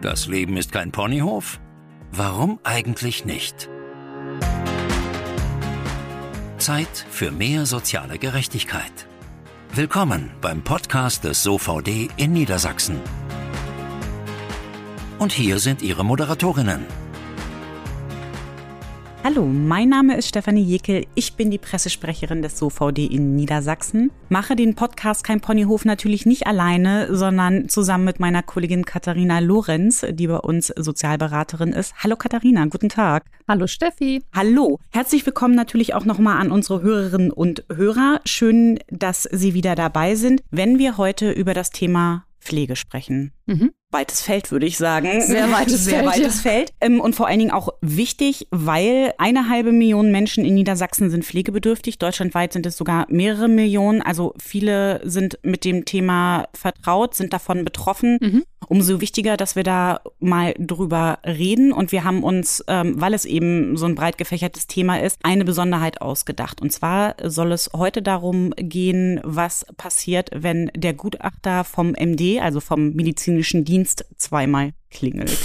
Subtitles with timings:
[0.00, 1.60] Das Leben ist kein Ponyhof?
[2.10, 3.68] Warum eigentlich nicht?
[6.56, 9.06] Zeit für mehr soziale Gerechtigkeit.
[9.74, 12.98] Willkommen beim Podcast des SOVD in Niedersachsen.
[15.18, 16.86] Und hier sind Ihre Moderatorinnen.
[19.22, 21.04] Hallo, mein Name ist Stefanie Jekel.
[21.14, 24.10] Ich bin die Pressesprecherin des SOVD in Niedersachsen.
[24.30, 30.06] Mache den Podcast Kein Ponyhof natürlich nicht alleine, sondern zusammen mit meiner Kollegin Katharina Lorenz,
[30.10, 31.92] die bei uns Sozialberaterin ist.
[32.02, 33.24] Hallo Katharina, guten Tag.
[33.46, 34.22] Hallo Steffi.
[34.34, 34.78] Hallo.
[34.90, 38.22] Herzlich willkommen natürlich auch nochmal an unsere Hörerinnen und Hörer.
[38.24, 43.32] Schön, dass Sie wieder dabei sind, wenn wir heute über das Thema Pflege sprechen.
[43.46, 45.20] Mhm weites Feld, würde ich sagen.
[45.20, 46.06] Sehr weites Sehr Feld.
[46.06, 46.50] weites ja.
[46.50, 46.72] Feld.
[46.80, 51.24] Ähm, und vor allen Dingen auch wichtig, weil eine halbe Million Menschen in Niedersachsen sind
[51.24, 51.98] pflegebedürftig.
[51.98, 54.02] Deutschlandweit sind es sogar mehrere Millionen.
[54.02, 58.18] Also viele sind mit dem Thema vertraut, sind davon betroffen.
[58.20, 58.44] Mhm.
[58.70, 61.72] Umso wichtiger, dass wir da mal drüber reden.
[61.72, 65.44] Und wir haben uns, ähm, weil es eben so ein breit gefächertes Thema ist, eine
[65.44, 66.62] Besonderheit ausgedacht.
[66.62, 72.60] Und zwar soll es heute darum gehen, was passiert, wenn der Gutachter vom MD, also
[72.60, 75.36] vom medizinischen Dienst, Dienst zweimal klingelt.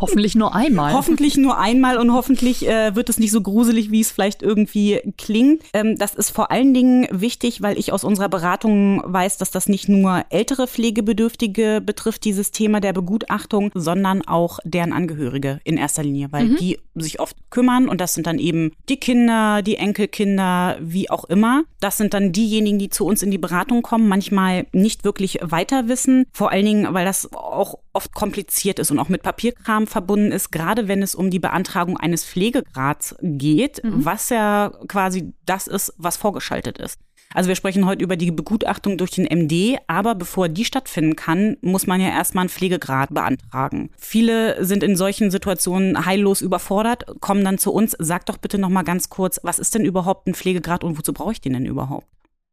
[0.00, 0.92] hoffentlich nur einmal.
[0.92, 5.00] Hoffentlich nur einmal und hoffentlich äh, wird es nicht so gruselig, wie es vielleicht irgendwie
[5.16, 5.62] klingt.
[5.72, 9.68] Ähm, das ist vor allen Dingen wichtig, weil ich aus unserer Beratung weiß, dass das
[9.68, 16.02] nicht nur ältere Pflegebedürftige betrifft, dieses Thema der Begutachtung, sondern auch deren Angehörige in erster
[16.02, 16.56] Linie, weil mhm.
[16.56, 21.24] die sich oft kümmern und das sind dann eben die Kinder, die Enkelkinder, wie auch
[21.24, 21.62] immer.
[21.78, 25.88] Das sind dann diejenigen, die zu uns in die Beratung kommen, manchmal nicht wirklich weiter
[25.88, 28.39] wissen, vor allen Dingen, weil das auch oft kompliziert
[28.78, 33.16] ist und auch mit Papierkram verbunden ist, gerade wenn es um die Beantragung eines Pflegegrads
[33.20, 34.04] geht, mhm.
[34.04, 36.98] was ja quasi das ist, was vorgeschaltet ist.
[37.32, 41.56] Also wir sprechen heute über die Begutachtung durch den MD, aber bevor die stattfinden kann,
[41.60, 43.90] muss man ja erstmal einen Pflegegrad beantragen.
[43.96, 47.94] Viele sind in solchen Situationen heillos überfordert, kommen dann zu uns.
[48.00, 51.12] Sag doch bitte noch mal ganz kurz, was ist denn überhaupt ein Pflegegrad und wozu
[51.12, 52.06] brauche ich den denn überhaupt?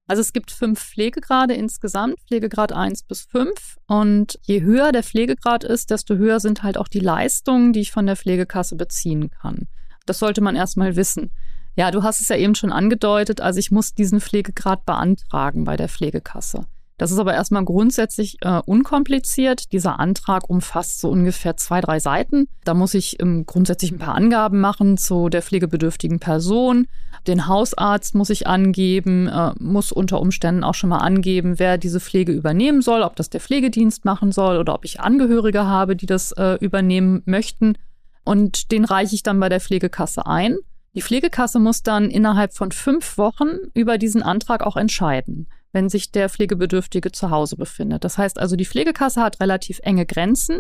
[0.08, 3.78] Also es gibt fünf Pflegegrade insgesamt, Pflegegrad 1 bis 5.
[3.88, 7.92] Und je höher der Pflegegrad ist, desto höher sind halt auch die Leistungen, die ich
[7.92, 9.68] von der Pflegekasse beziehen kann.
[10.06, 11.32] Das sollte man erstmal wissen.
[11.76, 15.76] Ja, du hast es ja eben schon angedeutet, also ich muss diesen Pflegegrad beantragen bei
[15.76, 16.66] der Pflegekasse.
[16.98, 19.72] Das ist aber erstmal grundsätzlich äh, unkompliziert.
[19.72, 22.48] Dieser Antrag umfasst so ungefähr zwei, drei Seiten.
[22.64, 26.88] Da muss ich ähm, grundsätzlich ein paar Angaben machen zu der pflegebedürftigen Person.
[27.28, 32.00] Den Hausarzt muss ich angeben, äh, muss unter Umständen auch schon mal angeben, wer diese
[32.00, 36.06] Pflege übernehmen soll, ob das der Pflegedienst machen soll oder ob ich Angehörige habe, die
[36.06, 37.78] das äh, übernehmen möchten.
[38.24, 40.58] Und den reiche ich dann bei der Pflegekasse ein.
[40.96, 46.12] Die Pflegekasse muss dann innerhalb von fünf Wochen über diesen Antrag auch entscheiden wenn sich
[46.12, 48.04] der Pflegebedürftige zu Hause befindet.
[48.04, 50.60] Das heißt also, die Pflegekasse hat relativ enge Grenzen,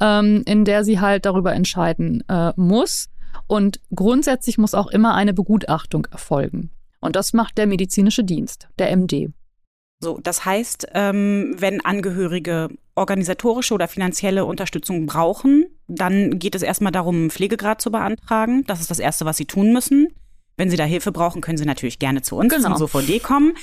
[0.00, 3.08] ähm, in der sie halt darüber entscheiden äh, muss.
[3.46, 6.70] Und grundsätzlich muss auch immer eine Begutachtung erfolgen.
[7.00, 9.30] Und das macht der medizinische Dienst, der MD.
[10.00, 16.92] So, das heißt, ähm, wenn Angehörige organisatorische oder finanzielle Unterstützung brauchen, dann geht es erstmal
[16.92, 18.64] darum, einen Pflegegrad zu beantragen.
[18.66, 20.08] Das ist das Erste, was sie tun müssen.
[20.56, 22.76] Wenn Sie da Hilfe brauchen, können Sie natürlich gerne zu uns genau.
[22.76, 23.54] zum SOVD kommen.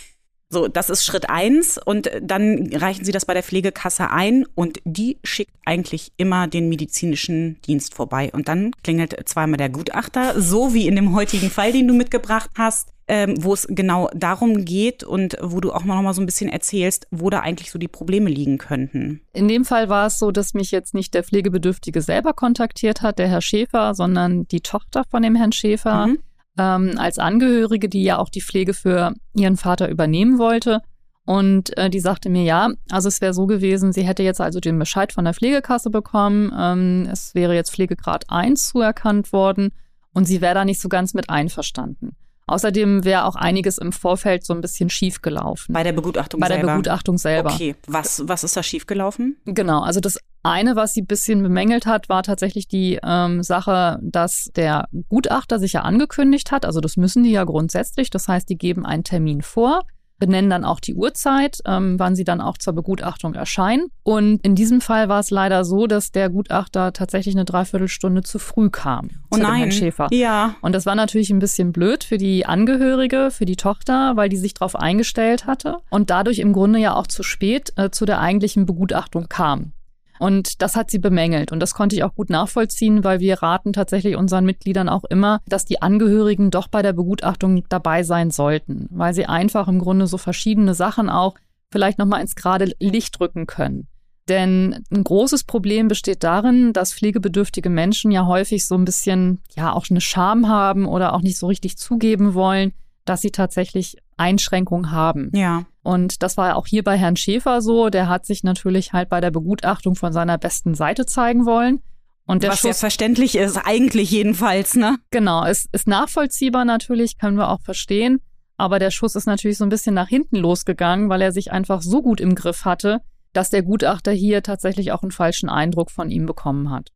[0.50, 4.80] So, das ist Schritt eins und dann reichen Sie das bei der Pflegekasse ein und
[4.86, 10.74] die schickt eigentlich immer den medizinischen Dienst vorbei und dann klingelt zweimal der Gutachter, so
[10.74, 15.04] wie in dem heutigen Fall, den du mitgebracht hast, ähm, wo es genau darum geht
[15.04, 17.88] und wo du auch noch mal so ein bisschen erzählst, wo da eigentlich so die
[17.88, 19.22] Probleme liegen könnten.
[19.34, 23.18] In dem Fall war es so, dass mich jetzt nicht der Pflegebedürftige selber kontaktiert hat,
[23.18, 26.08] der Herr Schäfer, sondern die Tochter von dem Herrn Schäfer.
[26.08, 26.20] Mhm
[26.58, 30.82] ähm, als Angehörige, die ja auch die Pflege für ihren Vater übernehmen wollte.
[31.26, 34.60] Und äh, die sagte mir, ja, also es wäre so gewesen, sie hätte jetzt also
[34.60, 36.54] den Bescheid von der Pflegekasse bekommen.
[36.58, 39.72] Ähm, es wäre jetzt Pflegegrad 1 zuerkannt worden
[40.14, 42.16] und sie wäre da nicht so ganz mit einverstanden.
[42.48, 45.74] Außerdem wäre auch einiges im Vorfeld so ein bisschen schief gelaufen.
[45.74, 46.56] Bei der Begutachtung selber?
[46.56, 47.52] Bei der Begutachtung selber.
[47.52, 49.38] Okay, was, was ist da schief gelaufen?
[49.46, 53.98] Genau, also das eine, was sie ein bisschen bemängelt hat, war tatsächlich die ähm, Sache,
[54.04, 56.66] dass der Gutachter sich ja angekündigt hat.
[56.66, 58.12] Also das müssen die ja grundsätzlich.
[58.12, 59.82] Das heißt, die geben einen Termin vor
[60.18, 63.88] benennen dann auch die Uhrzeit, ähm, wann sie dann auch zur Begutachtung erscheinen.
[64.04, 68.40] Und in diesem Fall war es leider so, dass der Gutachter tatsächlich eine Dreiviertelstunde zu
[68.40, 69.10] früh kam.
[69.32, 69.56] Oh nein.
[69.56, 70.08] Herrn Schäfer.
[70.12, 70.56] Ja.
[70.62, 74.38] Und das war natürlich ein bisschen blöd für die Angehörige, für die Tochter, weil die
[74.38, 78.20] sich darauf eingestellt hatte und dadurch im Grunde ja auch zu spät äh, zu der
[78.20, 79.74] eigentlichen Begutachtung kam.
[80.20, 81.52] Und das hat sie bemängelt.
[81.52, 85.42] Und das konnte ich auch gut nachvollziehen, weil wir raten tatsächlich unseren Mitgliedern auch immer,
[85.48, 90.08] dass die Angehörigen doch bei der Begutachtung dabei sein sollten, weil sie einfach im Grunde
[90.08, 91.36] so verschiedene Sachen auch
[91.72, 93.88] vielleicht nochmal ins gerade Licht rücken können.
[94.28, 99.74] Denn ein großes Problem besteht darin, dass pflegebedürftige Menschen ja häufig so ein bisschen, ja,
[99.74, 102.74] auch eine Scham haben oder auch nicht so richtig zugeben wollen,
[103.06, 105.32] dass sie tatsächlich Einschränkungen haben.
[105.34, 105.66] Ja.
[105.84, 107.90] Und das war auch hier bei Herrn Schäfer so.
[107.90, 111.82] Der hat sich natürlich halt bei der Begutachtung von seiner besten Seite zeigen wollen.
[112.26, 114.98] Und der Was Schuss, ja verständlich ist, eigentlich jedenfalls, ne?
[115.12, 118.20] genau, ist, ist nachvollziehbar natürlich, können wir auch verstehen.
[118.58, 121.82] Aber der Schuss ist natürlich so ein bisschen nach hinten losgegangen, weil er sich einfach
[121.82, 123.02] so gut im Griff hatte,
[123.34, 126.92] dass der Gutachter hier tatsächlich auch einen falschen Eindruck von ihm bekommen hat.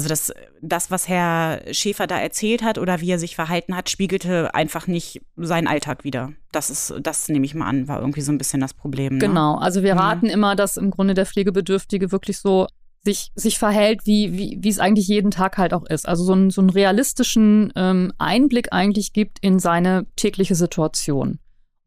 [0.00, 0.32] Also das,
[0.62, 4.86] das, was Herr Schäfer da erzählt hat oder wie er sich verhalten hat, spiegelte einfach
[4.86, 6.32] nicht seinen Alltag wider.
[6.52, 9.14] Das ist, das nehme ich mal an, war irgendwie so ein bisschen das Problem.
[9.14, 9.18] Ne?
[9.18, 10.00] Genau, also wir Mhm.
[10.00, 12.66] raten immer, dass im Grunde der Pflegebedürftige wirklich so
[13.04, 16.08] sich, sich verhält, wie, wie, wie es eigentlich jeden Tag halt auch ist.
[16.08, 21.40] Also so einen, so einen realistischen ähm, Einblick eigentlich gibt in seine tägliche Situation.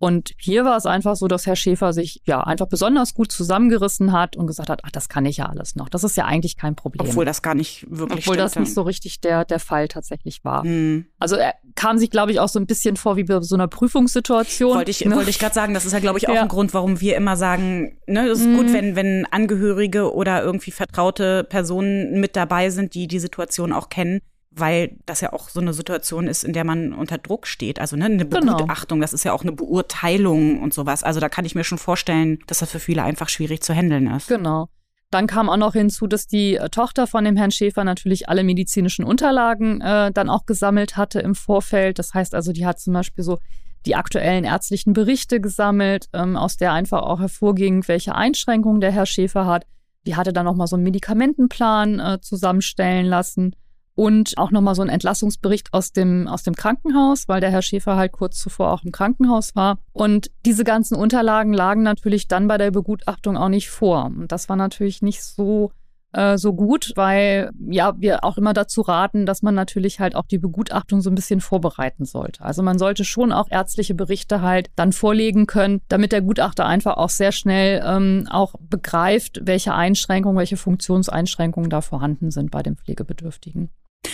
[0.04, 4.12] Und hier war es einfach so, dass Herr Schäfer sich ja einfach besonders gut zusammengerissen
[4.12, 5.88] hat und gesagt hat, ach, das kann ich ja alles noch.
[5.88, 7.08] Das ist ja eigentlich kein Problem.
[7.08, 8.68] Obwohl das gar nicht wirklich Obwohl das stimmte.
[8.68, 10.64] nicht so richtig der, der Fall tatsächlich war.
[10.64, 11.06] Hm.
[11.20, 13.70] Also er kam sich, glaube ich, auch so ein bisschen vor wie bei so einer
[13.70, 14.76] Prüfungssituation.
[14.76, 15.16] Wollte ich, ne?
[15.16, 16.42] wollte ich gerade sagen, das ist ja, glaube ich, auch Ja.
[16.42, 18.58] ein Grund, warum wir immer sagen, ne, das ist Mhm.
[18.58, 23.88] gut, wenn, wenn Angehörige oder irgendwie vertraute Personen mit dabei sind, die die Situation auch
[23.90, 24.20] kennen,
[24.56, 27.80] weil das ja auch so eine Situation ist, in der man unter Druck steht.
[27.80, 28.56] Also ne, eine Genau.
[28.56, 31.04] Begutachtung, das ist ja auch eine Beurteilung und sowas.
[31.04, 34.08] Also da kann ich mir schon vorstellen, dass das für viele einfach schwierig zu handeln
[34.08, 34.28] ist.
[34.28, 34.70] Genau.
[35.10, 38.44] Dann kam auch noch hinzu, dass die äh, Tochter von dem Herrn Schäfer natürlich alle
[38.44, 42.00] medizinischen Unterlagen äh, dann auch gesammelt hatte im Vorfeld.
[42.00, 43.38] Das heißt also, die hat zum Beispiel so
[43.86, 49.06] die aktuellen ärztlichen Berichte gesammelt, ähm, aus der einfach auch hervorging, welche Einschränkungen der Herr
[49.06, 49.66] Schäfer hat.
[50.08, 53.56] Die hatte dann nochmal so einen Medikamentenplan äh, zusammenstellen lassen
[53.96, 57.96] und auch nochmal so einen Entlassungsbericht aus dem, aus dem Krankenhaus, weil der Herr Schäfer
[57.96, 59.78] halt kurz zuvor auch im Krankenhaus war.
[59.92, 64.06] Und diese ganzen Unterlagen lagen natürlich dann bei der Begutachtung auch nicht vor.
[64.06, 65.72] Und das war natürlich nicht so,
[66.14, 70.26] äh, so gut, weil ja wir auch immer dazu raten, dass man natürlich halt auch
[70.26, 72.44] die Begutachtung so ein bisschen vorbereiten sollte.
[72.44, 76.98] Also man sollte schon auch ärztliche Berichte halt dann vorlegen können, damit der Gutachter einfach
[76.98, 82.76] auch sehr schnell ähm, auch begreift, welche Einschränkungen, welche Funktionseinschränkungen da vorhanden sind bei dem
[82.76, 83.70] Pflegebedürftigen.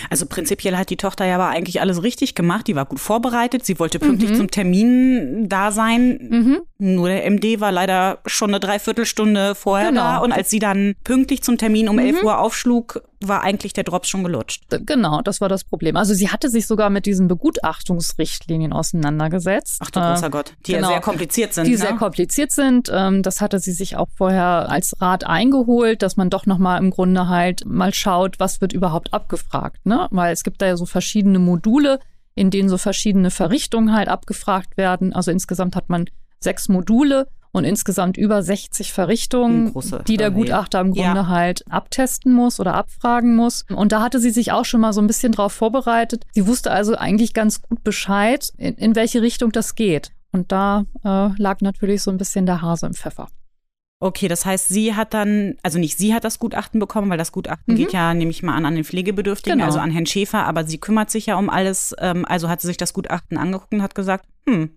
[0.09, 2.67] Also prinzipiell hat die Tochter ja aber eigentlich alles richtig gemacht.
[2.67, 3.65] Die war gut vorbereitet.
[3.65, 4.35] Sie wollte pünktlich Mhm.
[4.35, 6.19] zum Termin da sein.
[6.29, 6.59] Mhm.
[6.77, 10.01] Nur der MD war leider schon eine Dreiviertelstunde vorher Genau.
[10.01, 10.17] da.
[10.19, 12.01] Und als sie dann pünktlich zum Termin um Mhm.
[12.05, 14.63] 11 Uhr aufschlug, war eigentlich der Drops schon gelutscht.
[14.69, 15.97] Genau, das war das Problem.
[15.97, 19.81] Also sie hatte sich sogar mit diesen Begutachtungsrichtlinien auseinandergesetzt.
[19.83, 20.87] Ach du Äh, großer Gott, die genau.
[20.87, 21.65] ja sehr kompliziert sind.
[21.65, 21.77] die ne?
[21.77, 22.89] sehr kompliziert sind.
[22.93, 26.91] Ähm, das hatte sie sich auch vorher als Rat eingeholt, dass man doch nochmal im
[26.91, 29.85] Grunde halt mal schaut, was wird überhaupt abgefragt.
[29.85, 30.07] Ne?
[30.11, 31.99] Weil es gibt da ja so verschiedene Module,
[32.35, 35.11] in denen so verschiedene Verrichtungen halt abgefragt werden.
[35.13, 36.05] Also insgesamt hat man
[36.39, 40.29] sechs Module und insgesamt über 60 Verrichtungen, große die der.
[40.31, 41.27] Gutachter im Grunde Ja.
[41.27, 43.65] halt abtesten muss oder abfragen muss.
[43.73, 46.25] Und da hatte sie sich auch schon mal so ein bisschen drauf vorbereitet.
[46.33, 50.11] Sie wusste also eigentlich ganz gut Bescheid, in, in welche Richtung das geht.
[50.31, 53.29] Und da äh, lag natürlich so ein bisschen der Hase im Pfeffer.
[54.01, 57.33] Okay, das heißt, sie hat dann, also nicht sie hat das Gutachten bekommen, weil das
[57.33, 57.77] Gutachten Mhm.
[57.77, 59.65] geht ja, nehme ich mal an, an den Pflegebedürftigen, Genau.
[59.67, 61.93] also an Herrn Schäfer, aber sie kümmert sich ja um alles.
[61.99, 64.69] Ähm, also hat sie sich das Gutachten angeguckt und hat gesagt, hm,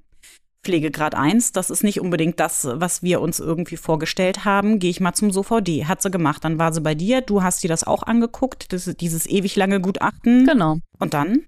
[0.63, 4.79] Pflegegrad 1, das ist nicht unbedingt das, was wir uns irgendwie vorgestellt haben.
[4.79, 5.87] Gehe ich mal zum SOVD.
[5.87, 6.45] Hat sie gemacht.
[6.45, 9.81] Dann war sie bei dir, du hast dir das auch angeguckt, das, dieses ewig lange
[9.81, 10.47] Gutachten.
[10.47, 10.79] Genau.
[10.99, 11.41] Und dann?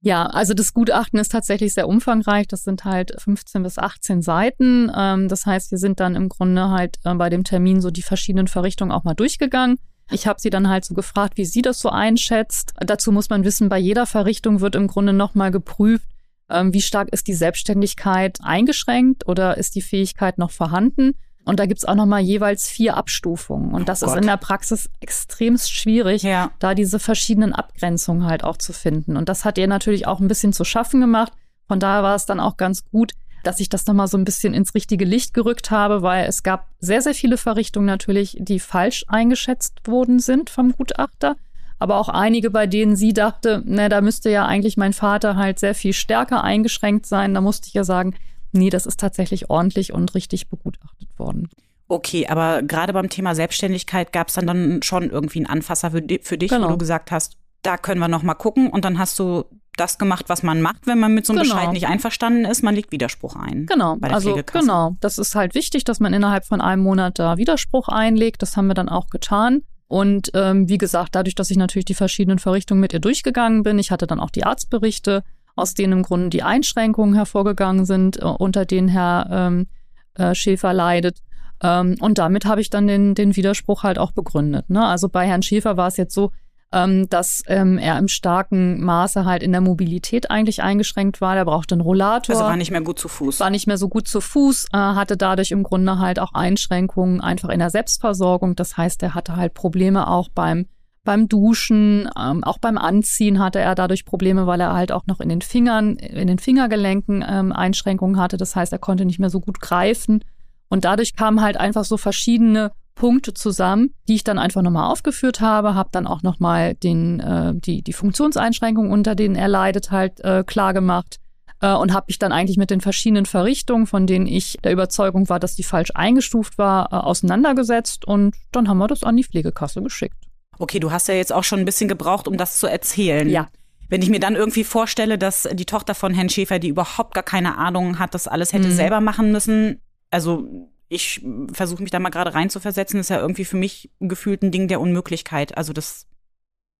[0.00, 2.46] Ja, also das Gutachten ist tatsächlich sehr umfangreich.
[2.48, 4.90] Das sind halt 15 bis 18 Seiten.
[4.96, 8.02] Ähm, das heißt, wir sind dann im Grunde halt äh, bei dem Termin so die
[8.02, 9.78] verschiedenen Verrichtungen auch mal durchgegangen.
[10.10, 12.74] Ich habe sie dann halt so gefragt, wie sie das so einschätzt.
[12.78, 16.06] Dazu muss man wissen, bei jeder Verrichtung wird im Grunde nochmal geprüft,
[16.48, 21.12] wie stark ist die Selbstständigkeit eingeschränkt oder ist die Fähigkeit noch vorhanden.
[21.44, 23.74] Und da gibt's auch nochmal jeweils vier Abstufungen.
[23.74, 24.18] Und das ist Gott.
[24.18, 26.52] in der Praxis extremst schwierig Ja.
[26.60, 29.16] da diese verschiedenen Abgrenzungen halt auch zu finden.
[29.16, 31.32] Und das hat ihr natürlich auch ein bisschen zu schaffen gemacht.
[31.66, 34.54] Von daher war es dann auch ganz gut, dass ich das nochmal so ein bisschen
[34.54, 39.04] ins richtige Licht gerückt habe, weil es gab sehr, sehr viele Verrichtungen natürlich, die falsch
[39.08, 41.34] eingeschätzt worden sind vom Gutachter.
[41.82, 45.58] Aber auch einige, bei denen sie dachte, na, da müsste ja eigentlich mein Vater halt
[45.58, 47.34] sehr viel stärker eingeschränkt sein.
[47.34, 48.14] Da musste ich ja sagen,
[48.52, 51.48] nee, das ist tatsächlich ordentlich und richtig begutachtet worden.
[51.88, 56.02] Okay, aber gerade beim Thema Selbstständigkeit gab es dann, dann schon irgendwie einen Anfasser für,
[56.22, 56.66] für dich, Genau.
[56.66, 58.70] wo du gesagt hast, da können wir noch mal gucken.
[58.70, 59.44] Und dann hast du
[59.76, 61.54] das gemacht, was man macht, wenn man mit so einem Genau.
[61.56, 62.62] Bescheid nicht einverstanden ist.
[62.62, 63.66] Man legt Widerspruch ein.
[63.66, 64.96] Genau, Bei der also genau.
[65.00, 68.42] Das ist halt wichtig, dass man innerhalb von einem Monat da Widerspruch einlegt.
[68.42, 69.62] Das haben wir dann auch getan.
[69.92, 73.78] Und ähm, wie gesagt, dadurch, dass ich natürlich die verschiedenen Verrichtungen mit ihr durchgegangen bin,
[73.78, 75.22] ich hatte dann auch die Arztberichte,
[75.54, 79.66] aus denen im Grunde die Einschränkungen hervorgegangen sind, äh, unter denen Herr ähm,
[80.14, 81.18] äh, Schäfer leidet.
[81.62, 84.70] Ähm, und damit habe ich dann den, den Widerspruch halt auch begründet.
[84.70, 84.82] Ne?
[84.82, 86.32] Also bei Herrn Schäfer war es jetzt so,
[86.72, 91.34] ähm, dass ähm, er im starken Maße halt in der Mobilität eigentlich eingeschränkt war.
[91.34, 92.34] Der brauchte einen Rollator.
[92.34, 93.40] Also war nicht mehr gut zu Fuß.
[93.40, 97.20] War nicht mehr so gut zu Fuß, äh, hatte dadurch im Grunde halt auch Einschränkungen
[97.20, 98.56] einfach in der Selbstversorgung.
[98.56, 100.66] Das heißt, er hatte halt Probleme auch beim
[101.04, 105.18] beim Duschen, ähm, auch beim Anziehen hatte er dadurch Probleme, weil er halt auch noch
[105.18, 108.36] in den Fingern, in den Fingergelenken ähm, Einschränkungen hatte.
[108.36, 110.24] Das heißt, er konnte nicht mehr so gut greifen.
[110.68, 115.40] Und dadurch kamen halt einfach so verschiedene Punkte zusammen, die ich dann einfach nochmal aufgeführt
[115.40, 120.20] habe, habe dann auch nochmal den, äh, die, die Funktionseinschränkungen, unter denen er leidet, halt
[120.20, 121.18] äh, klar gemacht
[121.60, 125.28] äh, und habe mich dann eigentlich mit den verschiedenen Verrichtungen, von denen ich der Überzeugung
[125.28, 129.24] war, dass die falsch eingestuft war, äh, auseinandergesetzt und dann haben wir das an die
[129.24, 130.16] Pflegekasse geschickt.
[130.58, 133.28] Okay, du hast ja jetzt auch schon ein bisschen gebraucht, um das zu erzählen.
[133.28, 133.48] Ja.
[133.88, 137.24] Wenn ich mir dann irgendwie vorstelle, dass die Tochter von Herrn Schäfer, die überhaupt gar
[137.24, 138.72] keine Ahnung hat, das alles hätte mhm.
[138.72, 139.80] selber machen müssen,
[140.10, 144.50] also ich versuche mich da mal gerade reinzuversetzen, ist ja irgendwie für mich gefühlt ein
[144.52, 145.56] Ding der Unmöglichkeit.
[145.56, 146.06] Also das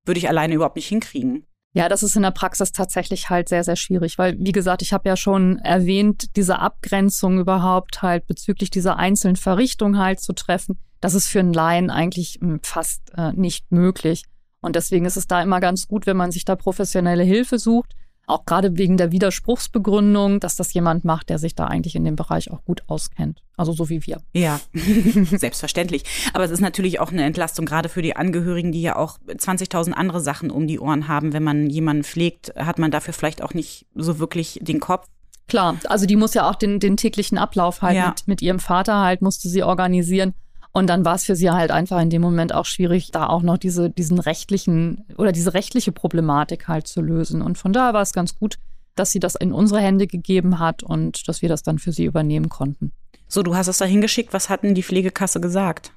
[0.05, 1.47] würde ich alleine überhaupt nicht hinkriegen.
[1.75, 4.93] Ja, das ist in der Praxis tatsächlich halt sehr, sehr schwierig, weil, wie gesagt, ich
[4.93, 10.79] habe ja schon erwähnt, diese Abgrenzung überhaupt halt bezüglich dieser einzelnen Verrichtungen halt zu treffen,
[11.01, 14.25] das ist für einen Laien eigentlich hm, fast äh, nicht möglich.
[14.61, 17.95] Und deswegen ist es da immer ganz gut, wenn man sich da professionelle Hilfe sucht.
[18.27, 22.15] Auch gerade wegen der Widerspruchsbegründung, dass das jemand macht, der sich da eigentlich in dem
[22.15, 23.43] Bereich auch gut auskennt.
[23.57, 24.21] Also so wie wir.
[24.33, 24.61] Ja,
[25.31, 26.05] selbstverständlich.
[26.33, 29.93] Aber es ist natürlich auch eine Entlastung, gerade für die Angehörigen, die ja auch 20.000
[29.93, 31.33] andere Sachen um die Ohren haben.
[31.33, 35.07] Wenn man jemanden pflegt, hat man dafür vielleicht auch nicht so wirklich den Kopf.
[35.49, 38.09] Klar, also die muss ja auch den, den täglichen Ablauf halt ja.
[38.09, 40.33] mit, mit ihrem Vater halt, musste sie organisieren.
[40.73, 43.43] Und dann war es für sie halt einfach in dem Moment auch schwierig, da auch
[43.43, 47.43] noch diese, diesen rechtlichen oder diese rechtliche Problematik halt zu lösen.
[47.43, 48.57] Und von daher war es ganz gut,
[48.95, 52.05] dass sie das in unsere Hände gegeben hat und dass wir das dann für sie
[52.05, 52.93] übernehmen konnten.
[53.29, 54.33] So, du hast es da hingeschickt.
[54.33, 55.93] Was hat denn die Pflegekasse gesagt?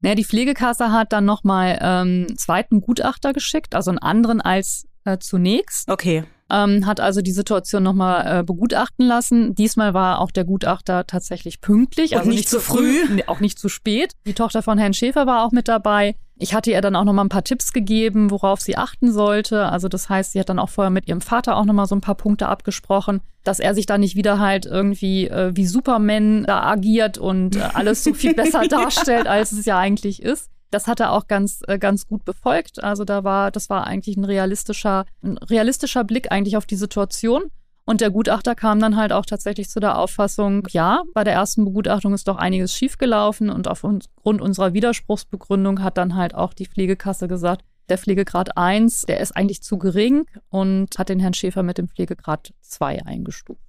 [0.00, 5.18] Naja, die Pflegekasse hat dann nochmal ähm, zweiten Gutachter geschickt, also einen anderen als äh,
[5.18, 5.90] zunächst.
[5.90, 9.54] Okay ähm, hat also die Situation nochmal äh, begutachten lassen.
[9.54, 12.12] Diesmal war auch der Gutachter tatsächlich pünktlich.
[12.12, 13.06] Und also nicht, nicht zu früh.
[13.06, 13.20] früh.
[13.26, 14.12] Auch nicht zu spät.
[14.26, 16.14] Die Tochter von Herrn Schäfer war auch mit dabei.
[16.42, 19.66] Ich hatte ihr dann auch nochmal ein paar Tipps gegeben, worauf sie achten sollte.
[19.66, 22.00] Also das heißt, sie hat dann auch vorher mit ihrem Vater auch nochmal so ein
[22.00, 26.62] paar Punkte abgesprochen, dass er sich da nicht wieder halt irgendwie äh, wie Superman da
[26.62, 30.48] agiert und äh, alles so viel besser darstellt, als es ja eigentlich ist.
[30.70, 32.82] Das hat er auch ganz, äh, ganz gut befolgt.
[32.82, 37.44] Also da war, das war eigentlich ein realistischer, ein realistischer Blick eigentlich auf die Situation.
[37.84, 41.64] Und der Gutachter kam dann halt auch tatsächlich zu der Auffassung, ja, bei der ersten
[41.64, 47.26] Begutachtung ist doch einiges schiefgelaufen und aufgrund unserer Widerspruchsbegründung hat dann halt auch die Pflegekasse
[47.26, 51.78] gesagt, der Pflegegrad 1, der ist eigentlich zu gering und hat den Herrn Schäfer mit
[51.78, 53.60] dem Pflegegrad 2 eingestuft.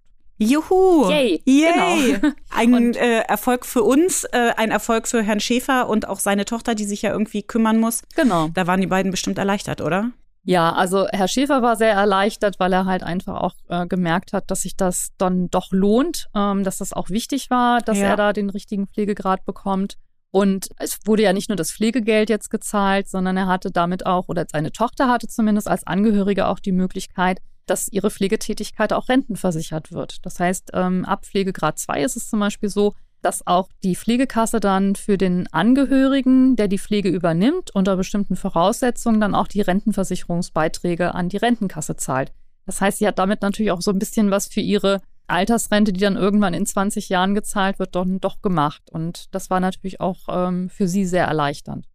[0.42, 1.08] Juhu!
[1.12, 1.40] Yay!
[1.46, 2.20] Yay!
[2.20, 2.34] Genau.
[2.50, 6.74] Ein äh, Erfolg für uns, äh, ein Erfolg für Herrn Schäfer und auch seine Tochter,
[6.74, 8.02] die sich ja irgendwie kümmern muss.
[8.16, 8.50] Genau.
[8.54, 10.12] Da waren die beiden bestimmt erleichtert, oder?
[10.44, 14.50] Ja, also Herr Schäfer war sehr erleichtert, weil er halt einfach auch äh, gemerkt hat,
[14.50, 18.08] dass sich das dann doch lohnt, ähm, dass das auch wichtig war, dass ja.
[18.08, 19.98] er da den richtigen Pflegegrad bekommt.
[20.32, 24.28] Und es wurde ja nicht nur das Pflegegeld jetzt gezahlt, sondern er hatte damit auch,
[24.30, 29.92] oder seine Tochter hatte zumindest als Angehörige auch die Möglichkeit, dass ihre Pflegetätigkeit auch rentenversichert
[29.92, 30.26] wird.
[30.26, 34.60] Das heißt, ähm, ab Pflegegrad 2 ist es zum Beispiel so, dass auch die Pflegekasse
[34.60, 41.14] dann für den Angehörigen, der die Pflege übernimmt, unter bestimmten Voraussetzungen dann auch die Rentenversicherungsbeiträge
[41.14, 42.34] an die Rentenkasse zahlt.
[42.66, 46.00] Das heißt, sie hat damit natürlich auch so ein bisschen was für ihre Altersrente, die
[46.00, 48.84] dann irgendwann in 20 Jahren gezahlt wird, doch, doch gemacht.
[48.92, 51.88] Und das war natürlich auch ähm, für sie sehr erleichternd.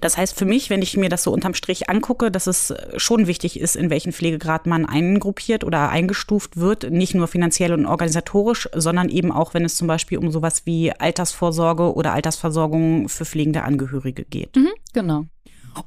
[0.00, 3.26] Das heißt für mich, wenn ich mir das so unterm Strich angucke, dass es schon
[3.26, 8.68] wichtig ist, in welchen Pflegegrad man eingruppiert oder eingestuft wird, nicht nur finanziell und organisatorisch,
[8.72, 13.64] sondern eben auch, wenn es zum Beispiel um sowas wie Altersvorsorge oder Altersversorgung für pflegende
[13.64, 14.54] Angehörige geht.
[14.54, 15.24] Mhm, genau.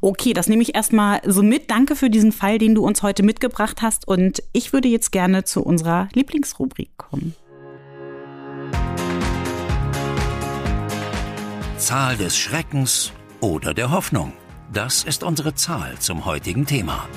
[0.01, 1.71] Okay, das nehme ich erstmal so mit.
[1.71, 4.05] Danke für diesen Fall, den du uns heute mitgebracht hast.
[4.07, 7.35] Und ich würde jetzt gerne zu unserer Lieblingsrubrik kommen.
[11.77, 13.11] Zahl des Schreckens
[13.43, 14.31] oder der Hoffnung.
[14.71, 17.07] Das ist unsere Zahl zum heutigen Thema.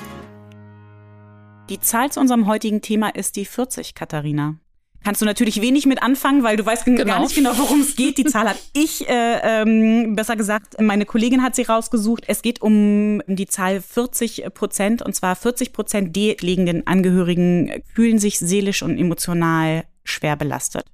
[1.69, 4.55] Die Zahl zu unserem heutigen Thema ist die 40, Katharina.
[5.03, 7.05] Kannst du natürlich wenig mit anfangen, weil du weißt genau.
[7.05, 8.17] gar nicht genau, worum es geht.
[8.17, 12.25] Die Zahl hat ich, äh, ähm, besser gesagt, meine Kollegin hat sie rausgesucht.
[12.27, 15.01] Es geht um die Zahl 40 Prozent.
[15.01, 20.85] Und zwar 40 Prozent der liegenden Angehörigen fühlen sich seelisch und emotional schwer belastet.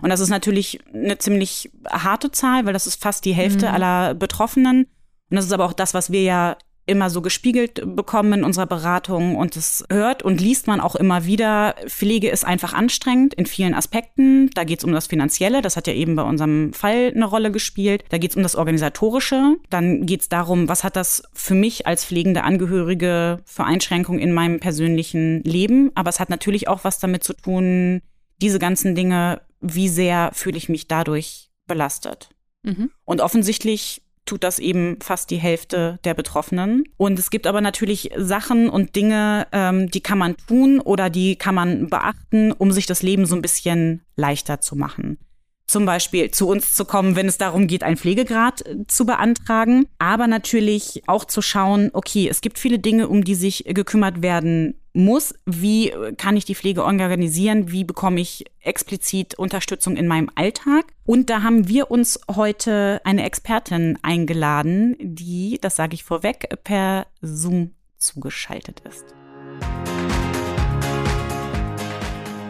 [0.00, 3.74] Und das ist natürlich eine ziemlich harte Zahl, weil das ist fast die Hälfte mhm.
[3.74, 4.86] aller Betroffenen.
[5.30, 8.66] Und das ist aber auch das, was wir ja immer so gespiegelt bekommen in unserer
[8.66, 13.46] Beratung und es hört und liest man auch immer wieder, Pflege ist einfach anstrengend in
[13.46, 14.50] vielen Aspekten.
[14.54, 17.50] Da geht es um das Finanzielle, das hat ja eben bei unserem Fall eine Rolle
[17.50, 18.04] gespielt.
[18.10, 19.56] Da geht es um das Organisatorische.
[19.70, 24.32] Dann geht es darum, was hat das für mich als pflegende Angehörige für Einschränkungen in
[24.32, 25.90] meinem persönlichen Leben.
[25.94, 28.02] Aber es hat natürlich auch was damit zu tun,
[28.42, 32.28] diese ganzen Dinge, wie sehr fühle ich mich dadurch belastet.
[32.62, 32.90] Mhm.
[33.04, 36.84] Und offensichtlich tut das eben fast die Hälfte der Betroffenen.
[36.96, 41.36] Und es gibt aber natürlich Sachen und Dinge, ähm, die kann man tun oder die
[41.36, 45.18] kann man beachten, um sich das Leben so ein bisschen leichter zu machen
[45.66, 49.86] zum Beispiel zu uns zu kommen, wenn es darum geht, einen Pflegegrad äh, zu beantragen,
[49.98, 54.74] aber natürlich auch zu schauen, okay, es gibt viele Dinge, um die sich gekümmert werden
[54.94, 55.34] muss.
[55.44, 57.70] Wie kann ich die Pflege organisieren?
[57.70, 60.86] Wie bekomme ich explizit Unterstützung in meinem Alltag?
[61.04, 67.06] Und da haben wir uns heute eine Expertin eingeladen, die, das sage ich vorweg, per
[67.20, 69.04] Zoom zugeschaltet ist.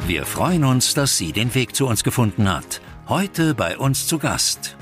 [0.07, 2.83] Wir freuen uns, dass sie den Weg zu uns gefunden hat.
[3.09, 4.77] Heute bei uns zu Gast.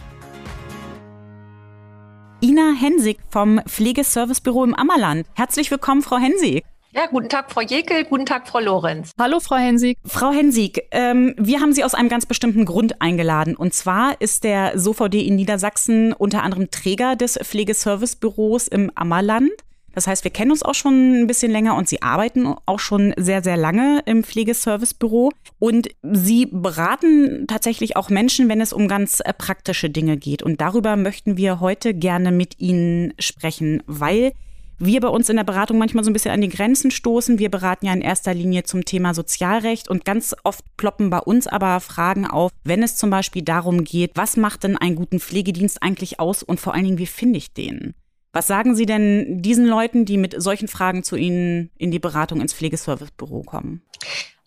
[2.42, 5.28] Ina Hensig vom Pflegeservicebüro im Ammerland.
[5.35, 6.64] Herzlich willkommen, Frau Hensig.
[6.94, 9.12] Ja, guten Tag, Frau Jekel, guten Tag, Frau Lorenz.
[9.18, 9.96] Hallo, Frau Hensig.
[10.04, 13.56] Frau Hensig, ähm, wir haben Sie aus einem ganz bestimmten Grund eingeladen.
[13.56, 19.52] Und zwar ist der SOVD in Niedersachsen unter anderem Träger des Pflegeservicebüros im Ammerland.
[19.94, 23.14] Das heißt, wir kennen uns auch schon ein bisschen länger und Sie arbeiten auch schon
[23.16, 25.30] sehr, sehr lange im Pflegeservicebüro.
[25.58, 30.42] Und Sie beraten tatsächlich auch Menschen, wenn es um ganz äh, praktische Dinge geht.
[30.42, 34.32] Und darüber möchten wir heute gerne mit Ihnen sprechen, weil
[34.79, 37.38] wir bei uns in der Beratung manchmal so ein bisschen an die Grenzen stoßen.
[37.38, 41.47] Wir beraten ja in erster Linie zum Thema Sozialrecht und ganz oft ploppen bei uns
[41.47, 45.83] aber Fragen auf, wenn es zum Beispiel darum geht, was macht denn einen guten Pflegedienst
[45.83, 47.95] eigentlich aus und vor allen Dingen, wie finde ich den?
[48.33, 52.41] Was sagen Sie denn diesen Leuten, die mit solchen Fragen zu Ihnen in die Beratung
[52.41, 53.83] ins Pflegeservicebüro kommen?